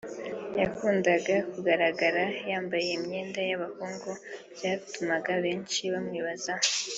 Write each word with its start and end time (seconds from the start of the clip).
yakundaga 0.59 1.35
kugaragara 1.51 2.23
yambaye 2.49 2.87
imyenda 2.97 3.39
y’abahungu 3.49 4.11
byatumaga 4.55 5.31
benshi 5.43 5.81
bamwibazaho 5.93 6.63